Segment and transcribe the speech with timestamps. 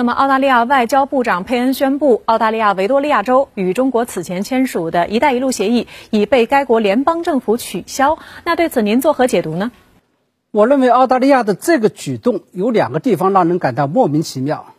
[0.00, 8.18] 那么，澳大利亚外交部长佩恩宣布，澳大利亚维多利亚州与中国此前签署的一带一路协议已被该国联邦政府取消。
[8.46, 9.70] 那对此您作何解读呢？
[10.52, 14.72] 我认为澳大利亚的这个举动有两个地方让人感到莫名其妙。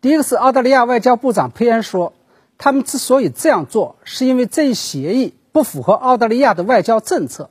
[0.00, 2.12] 第一个是澳大利亚外交部长佩恩说，
[2.58, 7.48] 他们之所以这样做，是因为这一协议不符合澳大利亚的外交政策。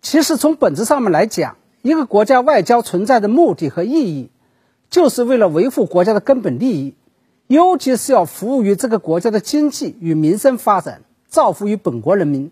[0.00, 4.30] 其实从本质上面来讲，一个国家外交存在的目的和意义。
[4.92, 6.94] 就是为了维护国家的根本利益，
[7.46, 12.50] 尤其是要服务于这个国家的经济与民生发展，造福于本国人民。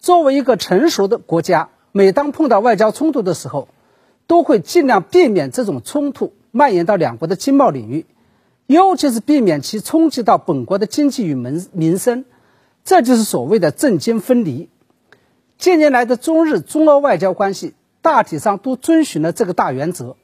[0.00, 3.68] 作为一个成熟的国家，每当碰到外交冲突的时候，
[4.26, 8.06] 都会尽量避免这种冲突蔓延到两国的经贸领域，
[8.66, 12.24] 尤其是避免其冲击到本国的经济与民民生。
[12.84, 14.68] 这就是所谓的政经分离。
[15.58, 20.16] 近年来的中日、中俄外交关系大体上都遵循了这个大原则。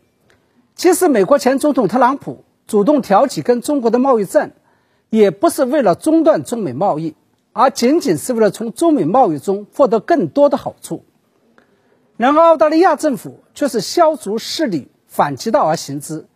[0.75, 4.53] 其实，美国前总统特朗普主动挑起跟中国的贸易战，
[5.11, 7.15] 也不是为了中断中美贸易，
[7.53, 11.05] 而仅仅是为了从中美贸易中获得更多的好处。
[12.17, 16.27] 然而，澳大利亚政府却是削足适履，反其道而行之，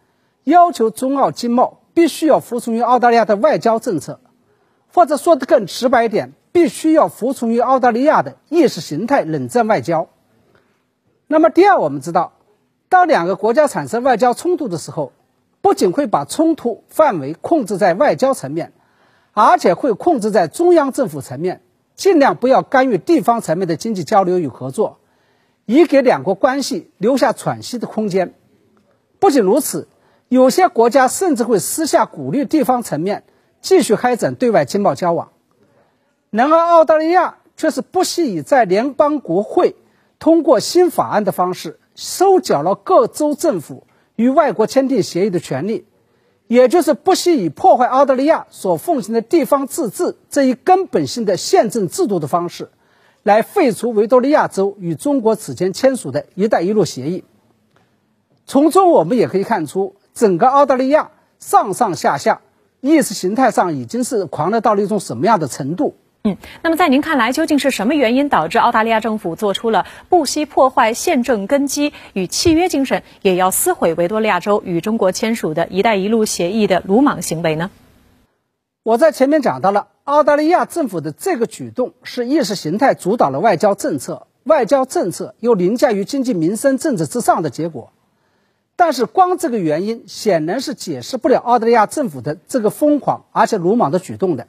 [0.44, 4.20] 要求中澳经贸必须要服从于澳大利亚的外交政策，
[4.92, 10.08] 或者说的更直白一点，必须要服从于澳大利亚的意识形态冷战外交。
[11.26, 12.34] 那么，第二，我们知道。
[12.88, 15.12] 当两个国家产生外交冲突的时候，
[15.60, 18.72] 不仅会把冲突范围控制在外交层面，
[19.32, 21.62] 而且会控制在中央政府层面，
[21.96, 24.98] 尽量不要干预地方层面的经济交流与合作，
[25.64, 28.34] 以给两国关系留下喘息的空间。
[29.18, 29.88] 不仅如此，
[30.28, 33.24] 有些国家甚至会私下鼓励地方层面
[33.60, 35.32] 继续开展对外经贸交往。
[36.30, 39.74] 然而，澳大利亚却是不惜以在联邦国会
[40.20, 41.80] 通过新法案的方式。
[41.96, 45.84] 收缴了各州政府与外国签订协议的权利，
[46.46, 52.68] 也就是不惜以破坏澳大利亚所奉行的地方自治这一根本性的宪政制度的方式，
[53.22, 57.24] 来废除维多利亚州与中国此前签署的一带一路协议。
[58.44, 62.42] 从中我们也可以看出，整个澳大利亚上上下下
[62.80, 65.96] 意识形态上已经是狂热到了一种什么样的程度？
[66.26, 77.70] 嗯，那么在您看来，究竟是什么原因导致澳大利亚政府做出了不惜破坏宪政根基与契约精神，也要撕毁维多利亚州与中国签署的一带一路协议的鲁莽行为呢？
[78.82, 87.92] 我在前面讲到了，澳大利亚政府的这个举动是意识形态主导了外交政策，外交政策又凌驾于经济民生政治之上的结果。
[88.74, 94.48] 但是，光这个原因显然是解释不了澳大利亚政府的这个疯狂而且鲁莽的举动的。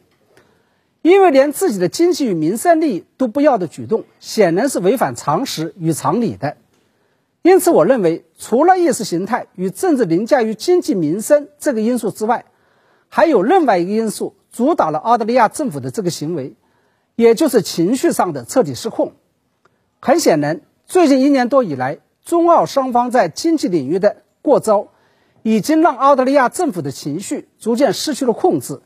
[1.07, 6.57] 因为连自己的经济与民生利益都不要的举动，显然是违反常识与常理的。
[7.43, 12.43] 因此，我认为除了意识形态与政治凌驾于经济民生这个因素之外，
[13.07, 16.55] 还有另外一个因素主导了澳大利亚政府的这个行为，
[17.15, 19.13] 也就是情绪上的彻底失控。
[20.01, 24.89] 很显然，最近一年多以来，中澳双方在经济领域的过招，
[25.41, 28.81] 已经让澳大利亚政府的情绪逐渐失去了控制。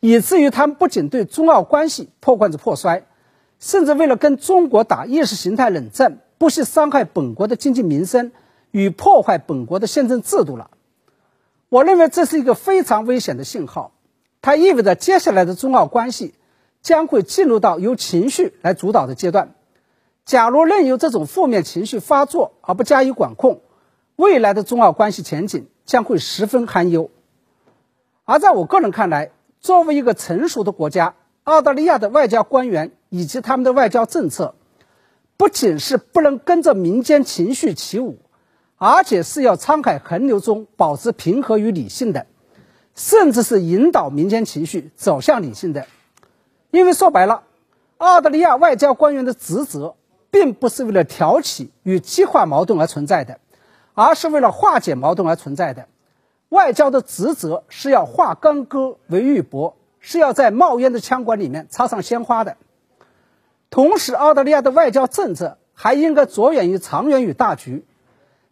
[0.00, 3.04] 以至于他们不仅对中澳关系破罐子破摔，
[3.58, 8.32] 甚至为了跟中国打意识形态冷战，不惜伤害本国的经济民生
[8.70, 10.70] 与破坏本国的宪政制度了。
[11.68, 13.92] 我认为这是一个非常危险的信号，
[14.40, 16.34] 它意味着接下来的中澳关系
[16.80, 19.54] 将会进入到由情绪来主导的阶段。
[20.24, 23.60] 假如任由这种负面情绪发作而不加以管控，
[24.16, 27.10] 未来的中澳关系前景将会十分堪忧。
[28.24, 34.54] 而在我个人看来，作为一个成熟的国家，澳大利亚的外交官员以及他们的外交政策，
[35.36, 38.18] 不仅是不能跟着民间情绪起舞，
[38.76, 42.26] 而且是要沧海横流中保持平和与理性的，
[42.94, 45.86] 甚至是引导民间情绪走向理性的。
[46.70, 47.42] 因为说白了，
[47.98, 49.94] 澳大利亚外交官员的职责，
[50.30, 53.40] 并不是为了挑起与激化矛盾而存在的，
[53.92, 55.86] 而是为了化解矛盾而存在的。
[56.50, 62.56] 外交的职责是要化干戈为玉帛，是要在冒烟的枪管里面插上鲜花的。
[63.70, 67.84] 同时，澳大利亚的外交政策还应该着眼于长远与大局。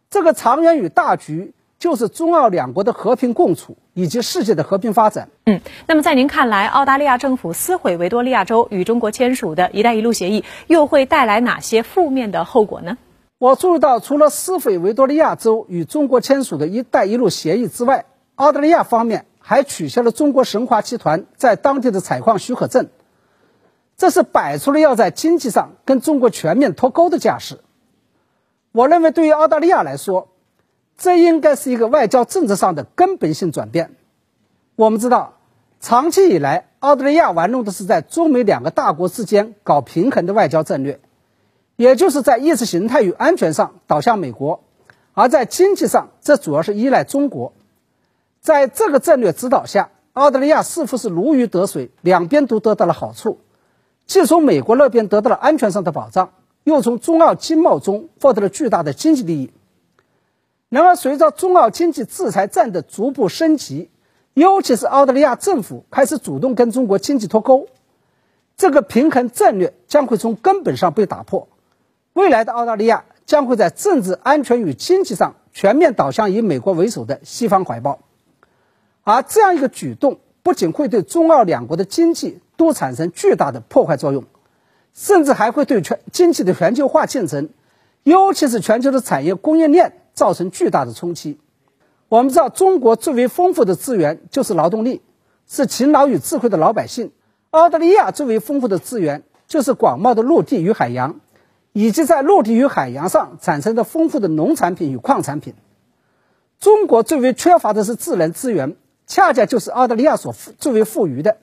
[0.09, 5.27] 这个长远与大局，就是中澳两国的和平共处以及世界的和平发展。
[5.45, 12.97] 嗯，那么在您看来，澳大利亚政府撕毁维多利亚州与中国签署的一带一路协议，又会带来哪些负面的后果呢？
[13.39, 18.03] 我注意到，除了撕毁维多利亚州与中国签署的一带一路协议之外，
[18.35, 22.89] 澳大利亚方面还取消了中国神华集团在当地的采矿许可证，
[23.95, 27.61] 这是摆出了要在经济上跟中国全面脱钩的架势。
[28.73, 30.27] 我认为，对于澳大利亚来说，
[30.97, 33.95] 这应该是一个外交政策上的根本性转变。
[34.75, 35.37] 我们知道，
[35.79, 40.99] 长期以来，澳大利亚玩弄的是在中美两个大国之间搞平衡的外交战略，
[41.79, 44.65] 也就是在意识形态与安全上倒向美国，
[45.13, 47.53] 而在经济上，这主要是依赖中国。
[48.41, 53.39] 在这个战略指导下，澳大利亚似乎是如鱼得水，两边都得到了好处，
[54.07, 56.33] 既从美国那边得到了安全上的保障，
[56.65, 59.53] 又从中澳经贸中获得了巨大的经济利益。
[60.67, 63.89] 然而，随着中澳经济制裁战的逐步升级，
[64.33, 67.67] 尤其是澳大利亚政府开始主动跟中国经济脱钩，
[68.57, 71.47] 这个平衡战略将会从根本上被打破。
[72.13, 77.99] 未来的澳大利亚将会在政治安全与经济上全面倒向以美国为首的西方怀抱，
[79.03, 84.25] 而这样一个举动不仅会对中澳两国的经济都产生巨大的破坏作用，
[84.93, 87.49] 甚至还会对全经济的全球化进程，
[88.03, 89.93] 尤其是全球的产业供应链。
[90.19, 91.39] 造成巨大的冲击。
[92.09, 95.01] 我们知道，中国最为丰富的资源就是劳动力，
[95.47, 97.13] 是勤劳与智慧的老百姓。
[97.51, 101.21] 澳大利亚最为丰富的资源就是广袤的陆地与海洋，
[101.71, 105.53] 以及在陆地与海洋上产生的丰富的农产品与矿产品。
[106.59, 108.75] 中国最为缺乏的是自然资源，
[109.07, 111.37] 恰恰就是澳大利亚所最为富余的。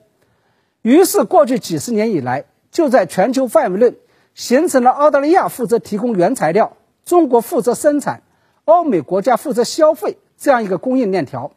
[0.81, 3.95] 于是，过去几十年以来，就在全球范围内
[4.35, 8.21] 形成了澳大利亚负责提供原材料，中国负责生产。
[8.65, 11.51] 欧美国家负责消费这样一个供应链条，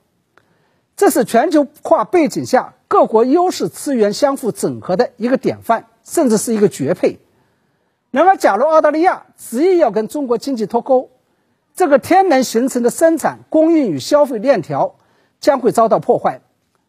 [0.96, 7.18] 这是全球化背景下各国优势资源相互整合的一个典范，甚至是一个绝配。
[8.12, 11.10] 那么，假如澳大利亚执意要跟中国经济脱钩，
[11.74, 14.96] 这个天然形成的生产、供应与消费链条
[15.38, 16.40] 将会遭到破坏，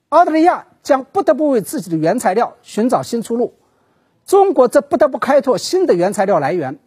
[0.09, 3.53] 澳大利亚将不得不为自己的原材料寻找新出路，
[4.25, 6.79] 中国则不得不开拓新的原材料来源。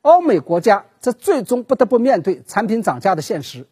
[0.00, 3.66] 欧美国家则最终不得不面对产品涨价的现实。